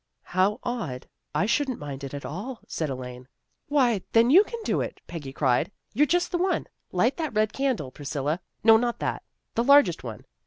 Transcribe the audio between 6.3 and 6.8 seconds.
the one.